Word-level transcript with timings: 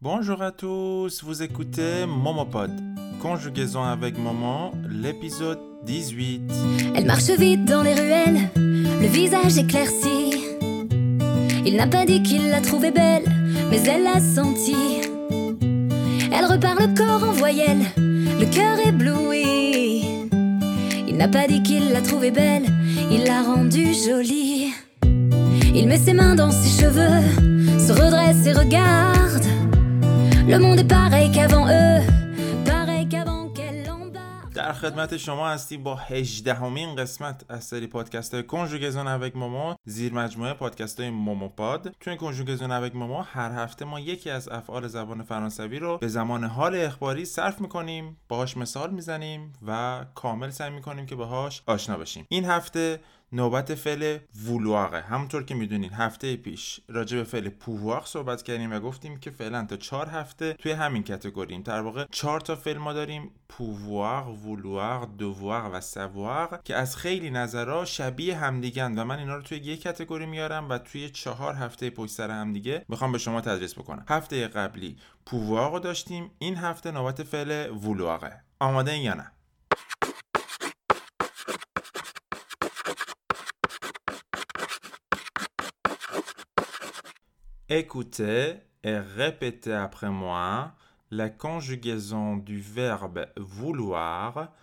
Bonjour 0.00 0.42
à 0.42 0.52
tous, 0.52 1.24
vous 1.24 1.42
écoutez 1.42 2.06
Momopod. 2.06 2.70
Conjugaison 3.20 3.82
avec 3.82 4.16
Maman, 4.16 4.70
l'épisode 4.88 5.58
18. 5.86 6.40
Elle 6.94 7.04
marche 7.04 7.30
vite 7.30 7.64
dans 7.64 7.82
les 7.82 7.94
ruelles, 7.94 8.48
le 8.54 9.08
visage 9.08 9.58
éclairci. 9.58 10.54
Il 11.66 11.74
n'a 11.74 11.88
pas 11.88 12.06
dit 12.06 12.22
qu'il 12.22 12.48
la 12.48 12.60
trouvait 12.60 12.92
belle, 12.92 13.24
mais 13.70 13.82
elle 13.88 14.04
l'a 14.04 14.20
senti. 14.20 15.00
Elle 16.30 16.44
repart 16.44 16.78
le 16.78 16.94
corps 16.96 17.28
en 17.28 17.32
voyelle, 17.32 17.82
le 17.96 18.46
cœur 18.54 18.78
ébloui. 18.78 20.28
Il 21.08 21.16
n'a 21.16 21.26
pas 21.26 21.48
dit 21.48 21.64
qu'il 21.64 21.90
la 21.90 22.02
trouvait 22.02 22.30
belle, 22.30 22.66
il 23.10 23.24
l'a 23.24 23.42
rendue 23.42 23.92
jolie. 23.94 24.72
Il 25.74 25.88
met 25.88 25.98
ses 25.98 26.12
mains 26.12 26.36
dans 26.36 26.52
ses 26.52 26.82
cheveux, 26.82 27.80
se 27.80 27.90
redresse 27.90 28.46
et 28.46 28.52
regarde. 28.52 29.18
Le 30.52 30.58
monde 30.58 30.78
est 30.78 30.88
pareil 30.88 31.30
qu'avant 31.30 31.66
eux, 31.68 32.00
pareil 32.64 33.06
qu'avant 33.06 33.50
qu'elle 33.56 33.84
l'embarque. 33.86 34.54
در 34.54 34.72
خدمت 34.72 35.16
شما 35.16 35.48
هستیم 35.48 35.82
با 35.82 35.94
18 35.96 36.54
همین 36.54 36.96
قسمت 36.96 37.44
از 37.48 37.64
سری 37.64 37.86
پادکست 37.86 38.34
های 38.34 38.42
کنجوگزون 38.42 39.08
اوک 39.08 39.36
ماما 39.36 39.76
زیر 39.84 40.14
مجموعه 40.14 40.52
پادکست 40.52 41.00
های 41.00 41.10
موموپاد. 41.10 41.94
توی 42.00 42.16
کنجوگزون 42.16 42.72
اوک 42.72 42.96
ماما 42.96 43.22
هر 43.22 43.52
هفته 43.52 43.84
ما 43.84 44.00
یکی 44.00 44.30
از 44.30 44.48
افعال 44.48 44.88
زبان 44.88 45.22
فرانسوی 45.22 45.78
رو 45.78 45.98
به 45.98 46.08
زمان 46.08 46.44
حال 46.44 46.74
اخباری 46.76 47.24
صرف 47.24 47.60
می‌کنیم 47.60 48.16
باهاش 48.28 48.56
مثال 48.56 48.90
می‌زنیم 48.90 49.52
و 49.66 50.04
کامل 50.14 50.50
سعی 50.50 50.70
می‌کنیم 50.70 51.06
که 51.06 51.14
باهاش 51.14 51.62
آشنا 51.66 51.96
بشیم. 51.96 52.26
این 52.28 52.44
هفته 52.44 53.00
نوبت 53.32 53.74
فعل 53.74 54.18
وولواقه 54.44 55.00
همونطور 55.00 55.42
که 55.42 55.54
می‌دونین 55.54 55.92
هفته 55.92 56.36
پیش 56.36 56.80
راجع 56.88 57.16
به 57.16 57.24
فعل 57.24 57.48
پوواق 57.48 58.06
صحبت 58.06 58.42
کردیم 58.42 58.72
و 58.72 58.80
گفتیم 58.80 59.16
که 59.20 59.30
فعلا 59.30 59.66
تا 59.66 59.76
چهار 59.76 60.08
هفته 60.08 60.52
توی 60.52 60.72
همین 60.72 61.02
کتگوریم 61.02 61.62
در 61.62 61.80
واقع 61.80 62.04
چهار 62.10 62.40
تا 62.40 62.56
فعل 62.56 62.78
ما 62.78 62.92
داریم 62.92 63.30
پوواق، 63.48 64.28
وولواق، 64.28 65.16
دوواق 65.16 65.74
و 65.74 65.80
سواق 65.80 66.62
که 66.62 66.76
از 66.76 66.96
خیلی 66.96 67.30
نظرها 67.30 67.84
شبیه 67.84 68.36
همدیگن 68.36 68.98
و 68.98 69.04
من 69.04 69.18
اینا 69.18 69.36
رو 69.36 69.42
توی 69.42 69.58
یک 69.58 69.82
کتگوری 69.82 70.26
میارم 70.26 70.68
و 70.68 70.78
توی 70.78 71.10
چهار 71.10 71.54
هفته 71.54 71.90
پشت 71.90 72.12
سر 72.12 72.30
همدیگه 72.30 72.84
می‌خوام 72.88 73.12
به 73.12 73.18
شما 73.18 73.40
تدریس 73.40 73.74
بکنم. 73.74 74.04
هفته 74.08 74.48
قبلی 74.48 74.96
پوواق 75.26 75.72
رو 75.72 75.80
داشتیم 75.80 76.30
این 76.38 76.56
هفته 76.56 76.90
نوبت 76.90 77.22
فعل 77.22 77.70
وولواقه 77.70 78.40
آماده 78.60 78.98
یا 78.98 79.14
نه؟ 79.14 79.32
Écoutez 87.70 88.54
et 88.82 88.96
répétez 88.96 89.74
après 89.74 90.08
moi 90.08 90.72
la 91.10 91.28
conjugaison 91.28 92.38
du 92.38 92.60
verbe 92.60 93.26
vouloir 93.36 94.54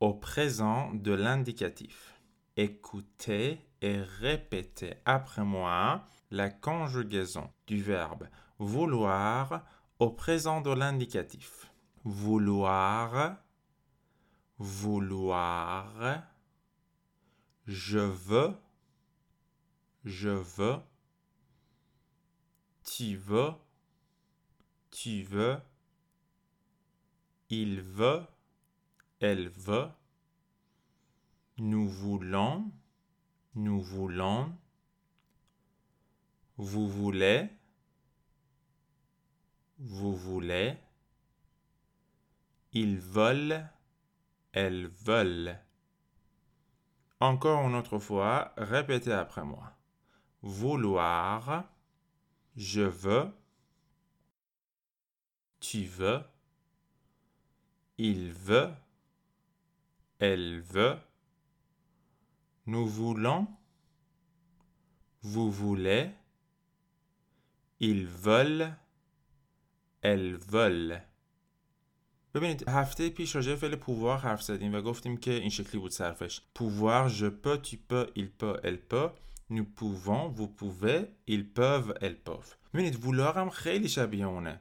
au 0.00 0.14
présent 0.14 0.90
de 0.94 1.12
l'indicatif. 1.12 2.18
Écoutez 2.56 3.60
et 3.82 4.00
répétez 4.00 4.94
après 5.04 5.44
moi 5.44 6.06
la 6.30 6.48
conjugaison 6.48 7.50
du 7.66 7.82
verbe 7.82 8.28
vouloir 8.58 9.66
au 9.98 10.08
présent 10.08 10.62
de 10.62 10.70
l'indicatif. 10.70 11.70
Vouloir, 12.02 13.36
vouloir, 14.56 16.22
je 17.66 17.98
veux, 17.98 18.54
je 20.06 20.30
veux, 20.30 20.78
tu 22.84 23.16
veux, 23.16 23.52
tu 24.90 25.22
veux, 25.22 25.58
il 27.48 27.80
veut, 27.80 28.24
elle 29.20 29.48
veut, 29.48 29.88
nous 31.58 31.88
voulons, 31.88 32.70
nous 33.54 33.80
voulons, 33.80 34.56
vous 36.56 36.88
voulez, 36.88 37.48
vous 39.78 40.14
voulez, 40.14 40.76
ils 42.72 42.98
veulent, 42.98 43.68
elles 44.52 44.88
veulent. 44.88 45.58
Encore 47.20 47.66
une 47.66 47.74
autre 47.74 47.98
fois, 47.98 48.52
répétez 48.56 49.12
après 49.12 49.44
moi. 49.44 49.72
Vouloir, 50.42 51.64
je 52.55 52.81
veux, 52.81 53.31
tu 55.59 55.83
veux, 55.83 56.21
il 57.97 58.31
veut, 58.31 58.73
elle 60.19 60.61
veut, 60.61 60.97
nous 62.65 62.87
voulons, 62.87 63.47
vous 65.21 65.51
voulez, 65.51 66.11
ils 67.79 68.07
veulent, 68.07 68.75
elles 70.01 70.35
veulent. 70.35 71.01
ببینید 72.33 72.69
هفته 72.69 73.09
پیش 73.09 73.35
راجع 73.35 73.51
به 73.51 73.57
فعل 73.57 73.75
پووار 73.75 74.17
حرف 74.17 74.41
زدیم 74.41 74.75
و 74.75 74.81
گفتیم 74.81 75.17
که 75.17 75.31
این 75.31 75.49
شکلی 75.49 75.81
بود 75.81 75.91
صرفش 75.91 76.41
پووار 76.55 77.09
je 77.09 77.29
peux 77.43 77.57
tu 77.57 77.77
peux 77.89 78.11
il 78.15 78.29
peut 78.29 78.59
elle 78.63 78.77
peut 78.77 79.09
nous 79.54 79.66
pouvons 79.78 80.24
vous 80.38 80.50
pouvez 80.60 80.98
ils 81.34 81.46
peuvent 81.58 81.94
elles 82.00 82.20
peuvent. 82.28 82.54
ببینید 82.74 83.04
وولار 83.04 83.38
هم 83.38 83.50
خیلی 83.50 83.88
شبیه 83.88 84.26
اونه. 84.26 84.60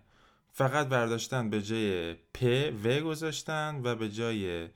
فقط 0.52 0.88
برداشتن 0.88 1.50
به 1.50 1.62
جای 1.62 2.14
پ 2.14 2.44
و 2.84 3.00
گذاشتن 3.00 3.82
و 3.84 3.96
به 3.96 4.10
جای 4.10 4.70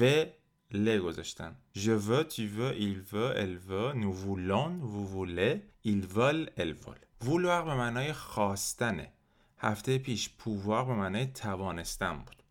و 0.00 0.24
ل 0.70 0.98
گذاشتن. 0.98 1.56
Je 1.76 1.94
veux 2.06 2.24
tu 2.34 2.46
veux 2.56 2.74
il 2.86 3.00
veut 3.12 3.32
elle 3.42 3.58
veut 3.70 3.92
nous 4.02 4.14
voulons 4.24 4.72
vous 4.92 5.06
voulez 5.16 5.54
ils 5.84 6.06
veulent 6.16 6.50
elles 6.56 6.76
veulent. 6.84 7.26
وولار 7.26 7.64
به 7.64 7.74
معنای 7.74 8.12
خواستنه. 8.12 9.12
هفته 9.58 9.98
پیش 9.98 10.30
پووار 10.38 10.84
به 10.84 10.94
معنای 10.94 11.26
توانستن 11.26 12.16
بود. 12.18 12.42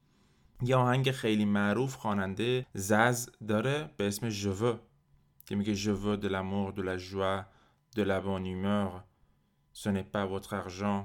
یه 0.62 0.76
آهنگ 0.76 1.12
خیلی 1.12 1.46
معروف 1.46 1.96
خواننده 1.96 2.66
زز 2.74 3.30
داره 3.48 3.90
به 3.98 4.08
اسم 4.08 4.30
ژوو 4.30 4.78
که 5.47 5.56
میگه 5.56 5.75
je 5.75 5.91
veux 5.91 6.17
de 6.17 6.29
l'amour 6.29 6.73
de 6.73 6.83
la 6.83 6.97
joie 6.97 7.45
de 7.97 8.03
la 8.03 8.21
bonne 8.21 8.47
humeur 8.47 9.05
ce 9.73 9.89
n'est 9.89 10.11
pas 10.15 10.27
votre 10.27 10.55
argent 10.55 11.01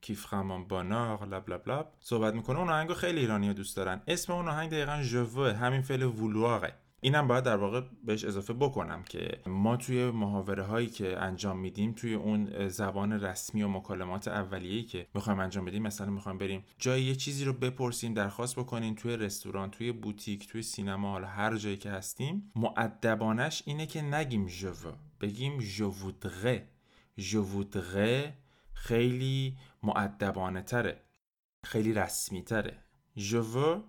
qui 0.00 0.14
fera 0.14 0.42
mon 0.42 0.60
bonheur 0.60 1.26
لا 1.26 1.40
بلا 1.40 1.58
بلا 1.58 1.84
صحبت 2.00 2.34
میکنه 2.34 2.58
اون 2.58 2.68
آهنگو 2.68 2.94
خیلی 2.94 3.20
ایرانی 3.20 3.54
دوست 3.54 3.76
دارن 3.76 4.02
اسم 4.08 4.32
اون 4.32 4.48
آهنگ 4.48 4.70
دقیقا 4.70 5.02
ژوو 5.02 5.44
همین 5.44 5.82
فعل 5.82 6.02
وولواقه 6.02 6.74
اینم 7.03 7.27
باید 7.27 7.43
در 7.43 7.55
واقع 7.55 7.81
بهش 8.05 8.23
اضافه 8.23 8.53
بکنم 8.53 9.03
که 9.03 9.41
ما 9.47 9.77
توی 9.77 10.11
محاوره 10.11 10.63
هایی 10.63 10.87
که 10.87 11.19
انجام 11.19 11.59
میدیم 11.59 11.91
توی 11.91 12.13
اون 12.13 12.67
زبان 12.67 13.13
رسمی 13.13 13.63
و 13.63 13.67
مکالمات 13.67 14.27
اولیه‌ای 14.27 14.83
که 14.83 15.07
می‌خوایم 15.13 15.39
انجام 15.39 15.65
بدیم 15.65 15.83
مثلا 15.83 16.09
می‌خوایم 16.09 16.37
بریم 16.37 16.63
جای 16.77 17.03
یه 17.03 17.15
چیزی 17.15 17.45
رو 17.45 17.53
بپرسیم 17.53 18.13
درخواست 18.13 18.55
بکنیم 18.59 18.95
توی 18.95 19.17
رستوران 19.17 19.71
توی 19.71 19.91
بوتیک 19.91 20.47
توی 20.47 20.61
سینما 20.61 21.11
حالا 21.11 21.27
هر 21.27 21.55
جایی 21.55 21.77
که 21.77 21.91
هستیم 21.91 22.51
معدبانش 22.55 23.63
اینه 23.65 23.85
که 23.85 24.01
نگیم 24.01 24.47
ژو 24.47 24.73
بگیم 25.21 25.59
ژو 25.59 25.89
وودره 25.89 26.67
ژو 27.17 27.43
وودره 27.43 28.33
خیلی 28.73 29.57
معدبانه 29.83 30.61
تره 30.61 31.01
خیلی 31.63 31.93
رسمی 31.93 32.41
تره 32.41 32.77
ژو 33.17 33.83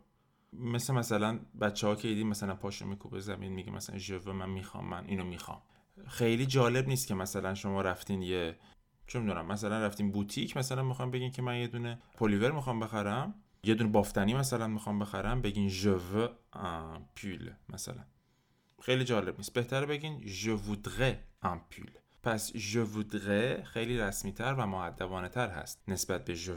مثل 0.59 0.95
مثلا 0.95 1.41
بچه 1.61 1.87
ها 1.87 1.95
که 1.95 2.09
دیدیم 2.09 2.29
مثلا 2.29 2.55
پاشو 2.55 2.87
میکوبه 2.87 3.21
زمین 3.21 3.53
میگه 3.53 3.71
مثلا 3.71 3.99
ژو 3.99 4.33
من 4.33 4.51
می‌خوام 4.51 4.89
من 4.89 5.05
اینو 5.07 5.25
می‌خوام. 5.25 5.63
خیلی 6.07 6.47
جالب 6.47 6.89
نیست 6.89 7.07
که 7.07 7.15
مثلا 7.15 7.55
شما 7.55 7.83
رفتین 7.83 8.23
یه 8.23 8.59
چه 9.07 9.19
می‌دونم 9.19 9.47
مثلا 9.47 9.87
رفتین 9.87 10.13
بوتیک 10.13 10.57
مثلا 10.57 10.83
می‌خوام 10.83 11.11
بگین 11.11 11.31
که 11.31 11.43
من 11.43 11.59
یه 11.59 11.67
دونه 11.67 11.99
پلیور 12.15 12.51
می‌خوام 12.51 12.81
بخرم 12.81 13.35
یه 13.65 13.75
دونه 13.75 13.91
بافتنی 13.91 14.35
مثلا 14.35 14.67
می‌خوام 14.67 14.99
بخرم 14.99 15.43
بگین 15.43 15.71
ان 16.53 17.07
پول 17.17 17.51
مثلا. 17.69 18.05
خیلی 18.83 19.05
جالب 19.05 19.37
نیست. 19.37 19.53
بهتره 19.53 19.87
بگین 19.87 20.23
je 20.27 20.59
voudrais 20.67 21.47
un 21.47 21.59
پس 22.23 22.53
je 22.53 22.85
voudrais 22.95 23.65
خیلی 23.65 23.99
رسمی 23.99 24.33
تر 24.33 24.55
و 24.55 24.67
مؤدبانه 24.67 25.29
تر 25.29 25.49
هست 25.49 25.83
نسبت 25.89 26.25
به 26.25 26.37
je 26.37 26.51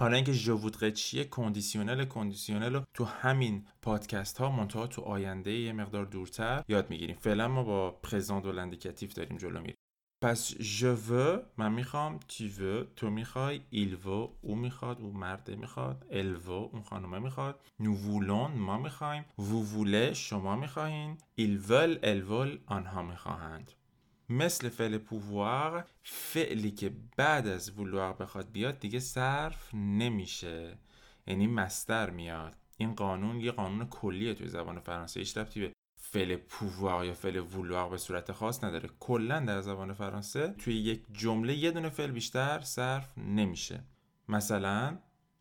حالا 0.00 0.16
اینکه 0.16 0.32
je 0.32 0.44
voudrais 0.44 0.90
چیه 0.90 1.24
conditionnel 1.24 2.04
conditionnel 2.04 2.74
رو 2.74 2.82
تو 2.94 3.04
همین 3.04 3.66
پادکست 3.82 4.38
ها 4.38 4.50
منتها 4.50 4.86
تو 4.86 5.02
آینده 5.02 5.52
یه 5.52 5.72
مقدار 5.72 6.04
دورتر 6.04 6.64
یاد 6.68 6.90
می‌گیریم. 6.90 7.16
فعلا 7.16 7.48
ما 7.48 7.62
با 7.62 7.90
présent 7.90 8.46
de 8.46 8.52
l'indicatif 8.52 9.14
داریم 9.14 9.38
جلو 9.38 9.60
میریم. 9.60 9.76
پس 10.22 10.54
je 10.54 10.96
veux 11.08 11.38
من 11.56 11.72
می‌خوام 11.72 12.20
tu 12.28 12.42
veux 12.58 12.86
تو 12.96 13.10
می‌خوای 13.10 13.60
il 13.72 14.06
او 14.42 14.56
می‌خواد 14.56 15.00
او 15.00 15.12
مرده 15.12 15.56
می‌خواد 15.56 16.06
veut 16.10 16.48
اون 16.48 16.82
خانومه 16.82 17.18
می‌خواد. 17.18 17.60
Nous 17.82 17.96
voulons 18.06 18.50
ما 18.56 18.78
می‌خوایم. 18.78 19.24
Vous 19.38 20.14
شما 20.14 20.56
می‌خواهین 20.56 21.18
ils 21.38 21.58
veulent 21.68 22.58
آنها 22.66 23.02
می‌خواهند. 23.02 23.72
مثل 24.28 24.68
فعل 24.68 24.98
پووار 24.98 25.84
فعلی 26.02 26.70
که 26.70 26.92
بعد 27.16 27.46
از 27.46 27.70
وولوار 27.70 28.12
بخواد 28.12 28.52
بیاد 28.52 28.78
دیگه 28.78 28.98
صرف 28.98 29.74
نمیشه. 29.74 30.78
یعنی 31.26 31.46
مستر 31.46 32.10
میاد. 32.10 32.56
این 32.76 32.94
قانون 32.94 33.40
یه 33.40 33.52
قانون 33.52 33.86
کلیه 33.86 34.34
توی 34.34 34.48
زبان 34.48 34.80
فرانسه. 34.80 35.20
هیچ 35.20 35.36
ربطی 35.36 35.60
به 35.60 35.72
فعل 35.96 36.36
پووار 36.36 37.04
یا 37.04 37.14
فعل 37.14 37.36
وولوار 37.36 37.88
به 37.88 37.96
صورت 37.96 38.32
خاص 38.32 38.64
نداره. 38.64 38.90
کلا 39.00 39.40
در 39.40 39.60
زبان 39.60 39.92
فرانسه 39.92 40.54
توی 40.58 40.74
یک 40.74 41.02
جمله 41.12 41.54
یه 41.54 41.70
دونه 41.70 41.88
فعل 41.88 42.10
بیشتر 42.10 42.60
صرف 42.60 43.18
نمیشه. 43.18 43.84
مثلا 44.28 44.98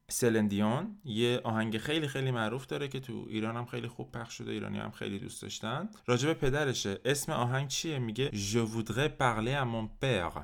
سلندیون 0.09 0.97
یه 1.05 1.41
آهنگ 1.43 1.77
خیلی 1.77 2.07
خیلی 2.07 2.31
معروف 2.31 2.65
داره 2.65 2.87
که 2.87 2.99
تو 2.99 3.25
ایران 3.29 3.57
هم 3.57 3.65
خیلی 3.65 3.87
خوب 3.87 4.11
پخش 4.11 4.33
شده 4.37 4.51
ایرانی 4.51 4.79
هم 4.79 4.91
خیلی 4.91 5.19
دوست 5.19 5.41
داشتن. 5.41 5.89
راجب 6.05 6.33
پدرشه. 6.33 6.99
اسم 7.05 7.31
آهنگ 7.31 7.67
چیه؟ 7.67 7.99
میگه 7.99 8.29
Je 8.29 8.67
voudrais 8.67 9.09
parler 9.19 9.55
à 9.55 9.65
mon 9.65 10.03
père 10.03 10.41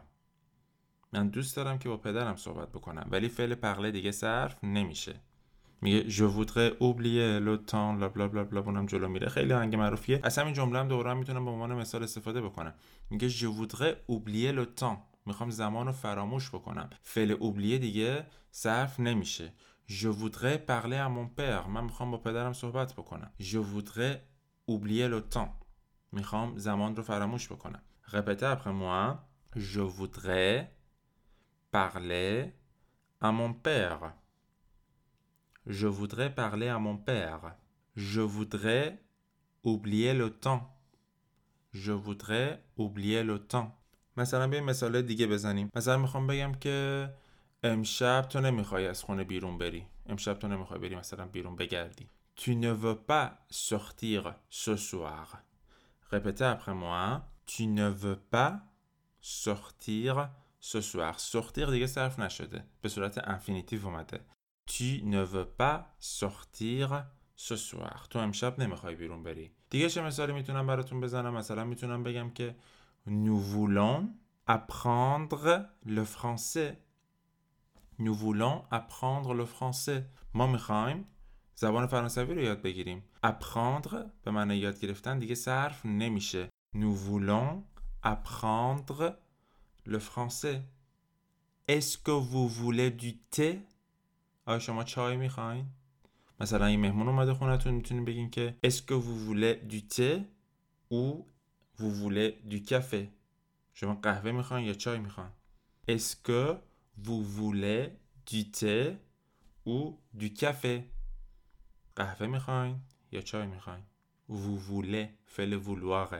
من 1.13 1.27
دوست 1.29 1.56
دارم 1.56 1.79
که 1.79 1.89
با 1.89 1.97
پدرم 1.97 2.35
صحبت 2.35 2.69
بکنم 2.69 3.07
ولی 3.11 3.29
فعل 3.29 3.56
پغله 3.56 3.91
دیگه 3.91 4.11
صرف 4.11 4.63
نمیشه. 4.63 5.15
میگه 5.81 6.09
je 6.09 6.23
voudrais 6.33 6.73
oublier 6.81 7.39
le 7.45 7.71
temps 7.71 8.00
لا 8.00 8.09
بلا 8.09 8.27
بلا 8.27 8.44
بلا 8.44 8.62
اونم 8.62 8.85
جلو 8.85 9.07
میره. 9.07 9.29
خیلی 9.29 9.53
آهنگ 9.53 9.75
معروفیه. 9.75 10.21
اصلا 10.23 10.45
این 10.45 10.53
جمله 10.53 10.79
هم 10.79 10.88
دوباره 10.88 11.13
می‌تونم 11.13 11.45
به 11.45 11.51
عنوان 11.51 11.73
مثال 11.73 12.03
استفاده 12.03 12.41
بکنم. 12.41 12.73
میگه 13.09 13.29
je 13.29 13.45
voudrais 13.45 14.12
oublier 14.12 14.53
le 14.59 14.81
temps 14.81 15.08
میخوام 15.26 15.50
زمان 15.50 15.87
رو 15.87 15.93
فراموش 15.93 16.49
بکنم 16.49 16.90
فعل 17.02 17.31
اوبلیه 17.31 17.78
دیگه 17.78 18.26
صرف 18.50 19.00
نمیشه 19.00 19.52
Je 19.88 20.08
voudrais 20.08 20.58
parler 20.66 20.96
à 20.96 21.08
mon 21.08 21.28
père 21.38 21.69
من 21.69 21.84
میخوام 21.84 22.11
با 22.11 22.19
پدرم 22.19 22.52
صحبت 22.52 22.93
بکنم 22.93 23.31
Je 23.40 23.58
voudrais 23.58 24.16
oublier 24.70 25.08
le 25.08 25.34
temps 25.34 25.64
میخوام 26.12 26.58
زمان 26.58 26.96
رو 26.96 27.02
فراموش 27.02 27.52
بکنم 27.52 27.82
Répétez 28.06 28.46
après 28.46 28.72
moi 28.72 29.19
Je 29.56 29.81
voudrais 29.81 30.70
parler 31.70 32.52
à 33.20 33.31
mon 33.32 33.52
père 33.52 34.14
Je 35.66 35.87
voudrais 35.87 36.34
parler 36.34 36.69
à 36.69 36.78
mon 36.78 36.96
père 36.96 37.56
Je 37.96 38.20
voudrais 38.20 39.02
oublier 39.64 40.14
le 40.14 40.31
temps 40.31 40.62
Je 41.72 41.93
voudrais 41.93 42.64
oublier 42.76 43.22
le 43.22 43.38
temps 43.38 43.77
مثلا 44.19 44.48
بیایم 44.48 44.66
مثال 44.66 45.01
دیگه 45.01 45.27
بزنیم. 45.27 45.69
مثلا 45.75 45.98
می‌خوام 45.98 46.27
بگم 46.27 46.51
که 46.54 47.10
امشب 47.63 48.21
تو 48.21 48.39
نمی‌خوای 48.39 48.88
از 48.88 49.04
خونه 49.04 49.24
بیرون 49.24 49.57
بری. 49.57 49.86
امشب 50.10 50.33
تو 50.33 50.48
نمی‌خوای 50.48 50.80
بری 50.80 50.95
مثلا 50.95 51.25
بیرون 51.25 51.56
بگردی. 51.56 52.10
Tu 52.42 52.51
ne 52.66 52.74
veux 52.83 53.00
pas 53.12 53.27
sortir 53.69 54.24
ce 54.50 54.75
soir. 54.89 55.27
Répétez 56.13 56.48
après 56.56 56.75
moi 56.83 57.06
Tu 57.51 57.63
ne 57.80 57.89
veux 58.04 58.19
pas 58.33 58.51
sortir 59.21 60.16
ce 60.72 60.81
soir. 60.81 61.19
Sortir 61.19 61.72
دیگه 61.72 61.88
صرف 61.88 62.19
نشده. 62.19 62.63
به 62.81 62.89
صورت 62.89 63.27
انفینیتیو 63.27 63.86
اومده. 63.86 64.19
Tu 64.69 65.01
ne 65.04 65.24
veux 65.33 65.48
pas 65.62 65.77
sortir 66.19 66.89
ce 67.38 67.56
soir. 67.56 68.07
تو 68.10 68.19
امشب 68.19 68.60
نمی‌خوای 68.60 68.95
بیرون 68.95 69.24
بری. 69.24 69.51
دیگه 69.69 69.89
چه 69.89 70.01
مثالی 70.01 70.33
می‌تونم 70.33 70.68
براتون 70.68 71.01
بزنم؟ 71.01 71.33
مثلا 71.33 71.63
می‌تونم 71.63 72.04
بگم 72.04 72.30
که 72.30 72.56
Nous 73.06 73.38
voulons 73.38 74.08
apprendre 74.46 75.69
le 75.84 76.05
français. 76.05 76.78
Nous 77.99 78.14
voulons 78.14 78.64
apprendre 78.70 79.34
le 79.34 79.46
français. 79.46 80.02
ما 80.34 80.46
میخوایم 80.46 81.05
زبان 81.55 81.87
فرانسوی 81.87 82.34
رو 82.34 82.43
یاد 82.43 82.62
بگیریم. 82.62 83.02
apprendre 83.26 83.96
به 84.25 84.31
معنی 84.31 84.56
یاد 84.56 84.81
گرفتن 84.81 85.19
دیگه 85.19 85.34
صرف 85.34 85.87
نمیشه. 85.87 86.49
Nous 86.75 86.94
voulons 86.94 87.62
apprendre 88.02 89.16
le 89.87 89.99
français. 89.99 90.61
Est-ce 91.69 91.96
que 91.99 92.11
vous 92.11 92.49
voulez 92.49 92.90
du 92.90 93.12
thé? 93.37 93.58
آیا 94.46 94.58
شما 94.58 94.84
چای 94.84 95.16
میخواین؟ 95.16 95.66
مثلا 96.40 96.66
این 96.66 96.81
مهمون 96.81 97.08
اومده 97.08 97.34
خونتون 97.34 97.75
میتونیم 97.75 98.05
بگین 98.05 98.31
که 98.31 98.56
Est-ce 98.66 98.82
que 98.82 98.94
vous 98.94 99.19
voulez 99.26 99.55
du 99.72 99.88
thé 99.88 100.25
ou 100.90 101.26
vous 101.79 101.91
voulez 102.01 102.29
du 102.51 102.61
café. 102.71 103.03
شما 103.73 103.93
قهوه 103.93 104.31
می‌خواین 104.31 104.65
یا 104.65 104.73
چای 104.73 104.99
می‌خواین 104.99 105.31
Est-ce 105.89 106.15
que 106.27 106.55
vous 107.05 107.23
voulez 107.23 107.83
du 108.31 108.51
thé 108.51 108.97
ou 109.67 109.79
du 110.19 110.33
café? 110.33 110.83
قهوه 111.95 112.27
می‌خواین 112.27 112.79
یا 113.11 113.21
چای 113.21 113.47
می‌خواین 113.47 113.83
Vous 114.29 114.57
voulez 114.69 115.07
فعل 115.25 115.59
vouloir. 115.63 116.15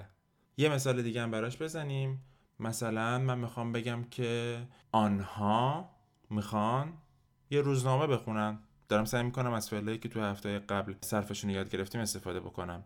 یه 0.57 0.69
مثال 0.69 1.01
دیگه 1.01 1.21
هم 1.21 1.31
براش 1.31 1.61
بزنیم 1.61 2.23
مثلا 2.59 3.19
من 3.19 3.38
می‌خوام 3.38 3.71
بگم 3.71 4.03
که 4.03 4.61
آنها 4.91 5.89
می‌خوان 6.29 6.94
یه 7.50 7.61
روزنامه 7.61 8.07
بخونن 8.07 8.59
دارم 8.89 9.06
سعی 9.06 9.23
می‌کنم 9.23 9.53
از 9.53 9.69
فعلایی 9.69 9.97
که 9.97 10.09
تو 10.09 10.21
هفته 10.21 10.59
قبل 10.59 10.94
صرفشون 11.01 11.50
یاد 11.50 11.69
گرفتیم 11.69 12.01
استفاده 12.01 12.39
بکنم 12.39 12.83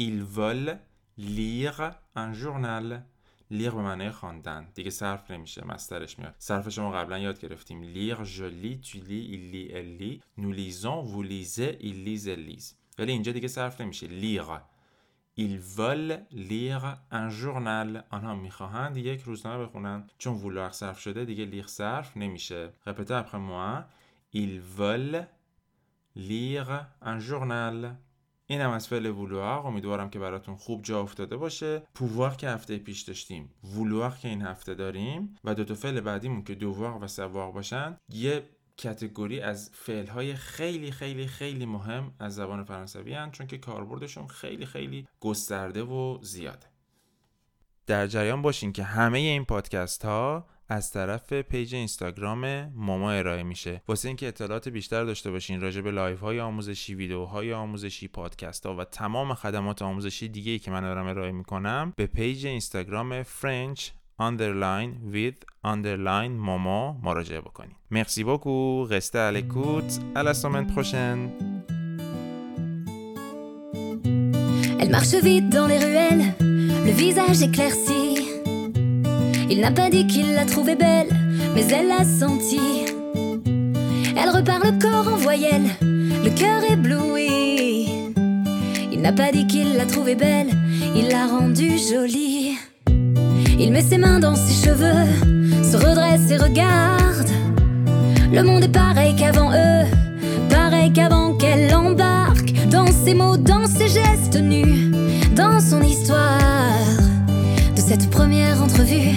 Ils 0.00 0.22
veulent 0.36 0.76
lire 1.18 1.90
un 2.16 2.32
journal 2.32 3.02
لیر 3.50 3.70
به 3.70 3.82
معنی 3.82 4.10
خواندن. 4.10 4.68
دیگه 4.74 4.90
صرف 4.90 5.30
نمیشه 5.30 5.66
مسترش 5.66 6.18
میاد. 6.18 6.34
صرف 6.38 6.68
شما 6.68 6.92
قبلا 6.92 7.18
یاد 7.18 7.40
گرفتیم. 7.40 7.82
لیر 7.82 8.16
nous 10.38 10.52
lisons 10.52 11.02
vous 11.02 11.22
lisez 11.22 11.76
ils 11.80 12.04
lisent 12.04 12.28
elles 12.28 12.46
lisent 12.50 12.74
ولی 12.98 13.12
اینجا 13.12 13.32
دیگه 13.32 13.48
صرف 13.48 13.80
نمیشه. 13.80 14.06
لیر. 14.06 14.44
Ils 15.38 15.60
veulent 15.76 16.18
lire 16.32 16.96
un 17.12 17.28
journal. 17.30 18.02
آنها 18.10 18.34
می‌خواهند 18.34 18.96
یک 18.96 19.22
روزنامه 19.22 19.66
بخونن. 19.66 20.10
چون 20.18 20.34
وولار 20.34 20.70
صرف 20.70 21.00
شده 21.00 21.24
دیگه 21.24 21.44
لیر 21.44 21.66
صرف 21.66 22.16
نمیشه. 22.16 22.72
Répétez 22.86 23.24
après 23.24 23.40
moi. 23.50 23.84
Ils 24.34 24.60
veulent 24.78 25.26
lire 26.16 26.86
un 27.02 27.18
journal. 27.18 27.96
این 28.46 28.60
هم 28.60 28.70
از 28.70 28.88
فعل 28.88 29.06
vouloir 29.06 29.66
امیدوارم 29.66 30.10
که 30.10 30.18
براتون 30.18 30.56
خوب 30.56 30.82
جا 30.82 31.00
افتاده 31.00 31.36
باشه. 31.36 31.82
pouvoir 31.94 32.34
که 32.34 32.48
هفته 32.48 32.78
پیش 32.78 33.02
داشتیم. 33.02 33.50
vouloir 33.64 34.10
که 34.22 34.28
این 34.28 34.42
هفته 34.42 34.74
داریم. 34.74 35.36
و 35.44 35.54
دو 35.54 35.64
تا 35.64 35.74
فعل 35.74 36.00
بعدیمون 36.00 36.44
که 36.44 36.54
devoir 36.54 37.04
و 37.04 37.08
savoir 37.08 37.52
باشن 37.52 37.96
یه 38.08 38.42
category 38.76 39.40
از 39.40 39.70
فعل 39.74 40.06
های 40.06 40.34
خیلی 40.34 40.90
خیلی 40.90 41.26
خیلی 41.26 41.66
مهم 41.66 42.14
از 42.18 42.34
زبان 42.34 42.64
فرانسوی 42.64 43.14
هن 43.14 43.30
چون 43.30 43.46
که 43.46 43.58
کاربردشون 43.58 44.26
خیلی 44.26 44.66
خیلی 44.66 45.08
گسترده 45.20 45.82
و 45.82 46.18
زیاده. 46.22 46.66
در 47.86 48.06
جریان 48.06 48.42
باشین 48.42 48.72
که 48.72 48.82
همه 48.82 49.18
این 49.18 49.44
پادکست 49.44 50.04
ها 50.04 50.46
از 50.68 50.92
طرف 50.92 51.32
پیج 51.32 51.74
اینستاگرام 51.74 52.72
ماما 52.74 53.10
ارائه 53.12 53.42
میشه. 53.42 53.82
واسه 53.88 54.08
اینکه 54.08 54.28
اطلاعات 54.28 54.68
بیشتر 54.68 55.04
داشته 55.04 55.30
باشین 55.30 55.60
راجع 55.60 55.80
به 55.80 55.90
live 55.90 56.20
های 56.20 56.40
آموزشی 56.40 56.94
ویدیوهای 56.94 57.52
آموزشی 57.52 58.08
پادکست 58.08 58.66
ها 58.66 58.76
و 58.76 58.84
تمام 58.84 59.34
خدمات 59.34 59.82
آموزشی 59.82 60.28
دیگه 60.28 60.52
ای 60.52 60.58
که 60.58 60.70
من 60.70 60.80
دارم 60.80 61.06
ارائه 61.06 61.32
می‌کنم 61.32 61.92
به 61.96 62.06
پیج 62.06 62.46
اینستاگرام 62.46 63.22
French 63.22 63.80
underline 64.22 65.12
with 65.12 65.66
underline 65.66 66.30
ماما 66.30 67.00
مراجعه 67.02 67.40
بکنید 67.40 67.76
مرسی 67.90 68.24
l'écoute 68.24 70.00
à 70.14 70.22
la 70.22 70.34
semaine 70.34 70.66
prochaine 70.66 71.30
Elle 74.80 74.90
marche 74.90 75.14
vite 75.14 75.48
dans 75.48 75.66
les 75.66 75.78
ruelles, 75.78 76.26
le 76.88 76.92
visage 76.92 77.42
éclairci. 77.42 78.05
Il 79.48 79.60
n'a 79.60 79.70
pas 79.70 79.90
dit 79.90 80.06
qu'il 80.06 80.34
la 80.34 80.44
trouvait 80.44 80.76
belle, 80.76 81.08
mais 81.54 81.64
elle 81.68 81.88
l'a 81.88 82.04
senti. 82.04 82.84
Elle 84.16 84.30
repart 84.30 84.64
le 84.64 84.78
corps 84.78 85.12
en 85.12 85.16
voyelle, 85.16 85.66
le 85.80 86.30
cœur 86.30 86.62
ébloui. 86.68 87.88
Il 88.92 89.00
n'a 89.00 89.12
pas 89.12 89.30
dit 89.30 89.46
qu'il 89.46 89.76
la 89.76 89.86
trouvait 89.86 90.16
belle, 90.16 90.48
il 90.94 91.08
l'a 91.08 91.26
rendue 91.26 91.78
jolie. 91.78 92.56
Il 93.58 93.72
met 93.72 93.82
ses 93.82 93.98
mains 93.98 94.18
dans 94.18 94.34
ses 94.34 94.66
cheveux, 94.66 95.62
se 95.62 95.76
redresse 95.76 96.30
et 96.30 96.36
regarde. 96.36 97.30
Le 98.32 98.42
monde 98.42 98.64
est 98.64 98.68
pareil 98.68 99.14
qu'avant 99.16 99.52
eux, 99.52 99.86
pareil 100.50 100.92
qu'avant 100.92 101.34
qu'elle 101.34 101.74
embarque. 101.74 102.52
Dans 102.70 102.86
ses 102.86 103.14
mots, 103.14 103.36
dans 103.36 103.66
ses 103.66 103.88
gestes 103.88 104.40
nus, 104.40 104.90
dans 105.34 105.60
son 105.60 105.82
histoire. 105.82 106.80
De 107.76 107.80
cette 107.80 108.10
première 108.10 108.62
entrevue, 108.62 109.14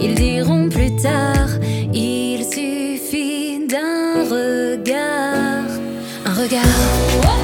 ils 0.00 0.14
diront 0.14 0.68
plus 0.68 0.94
tard, 0.96 1.48
il 1.92 2.44
suffit 2.44 3.66
d'un 3.66 4.24
regard. 4.24 5.70
Un 6.24 6.34
regard. 6.34 7.39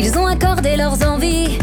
Ils 0.00 0.16
ont 0.16 0.26
accordé 0.28 0.76
leurs 0.76 1.04
envies 1.04 1.58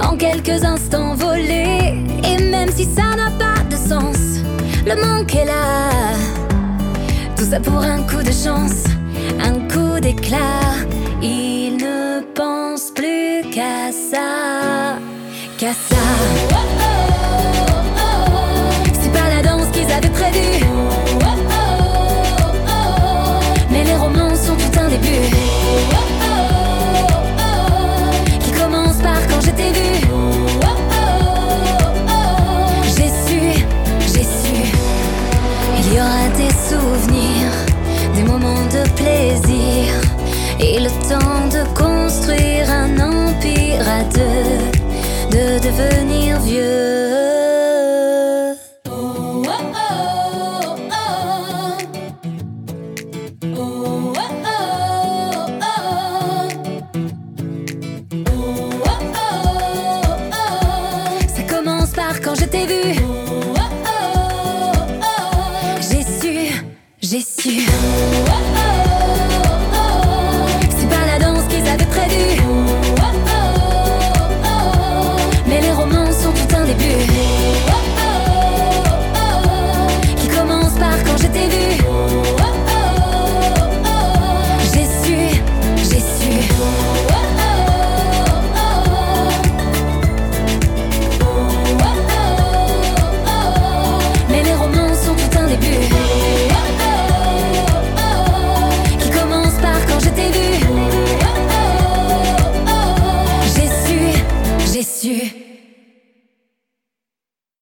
en 0.00 0.16
quelques 0.16 0.62
instants 0.64 1.16
volés. 1.16 1.94
Et 2.22 2.40
même 2.40 2.70
si 2.70 2.84
ça 2.84 3.16
n'a 3.16 3.28
pas 3.32 3.60
de 3.68 3.74
sens, 3.74 4.18
le 4.86 4.94
manque 4.94 5.34
est 5.34 5.46
là. 5.46 5.90
Tout 7.36 7.44
ça 7.44 7.58
pour 7.58 7.78
un 7.78 8.02
coup 8.04 8.22
de 8.22 8.30
chance, 8.30 8.84
un 9.40 9.54
coup 9.68 9.98
d'éclat. 10.00 10.76
Ils 11.22 11.76
ne 11.76 12.20
pensent 12.36 12.92
plus 12.94 13.50
qu'à 13.50 13.90
ça, 13.90 14.96
qu'à 15.58 15.72
ça. 15.72 17.11
Ça 46.42 46.48
commence 61.48 61.90
par 61.90 62.20
quand 62.20 62.34
je 62.34 62.44
t'ai 62.44 62.66
vu. 62.66 62.96
J'ai 65.80 66.02
su, 66.02 66.52
j'ai 67.00 67.20
su. 67.20 67.66